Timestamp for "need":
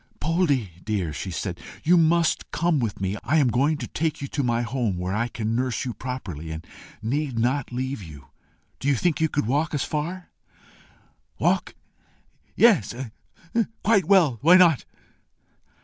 7.03-7.37